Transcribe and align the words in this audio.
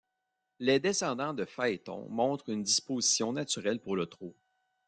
Les 0.57 0.79
descendants 0.79 1.35
de 1.35 1.45
Phaéton 1.45 2.07
montrent 2.09 2.49
une 2.49 2.63
disposition 2.63 3.33
naturelle 3.33 3.79
pour 3.79 3.95
le 3.95 4.07
trot. 4.07 4.35